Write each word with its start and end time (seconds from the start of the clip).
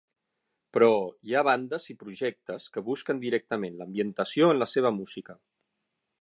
Però, 0.77 0.87
hi 1.27 1.35
ha 1.35 1.43
bandes 1.47 1.85
i 1.93 1.95
projectes 2.05 2.65
que 2.77 2.83
busquen 2.87 3.21
directament 3.27 3.77
l'ambientació 3.83 4.49
en 4.55 4.63
la 4.65 4.69
seva 4.73 4.95
música. 4.99 5.39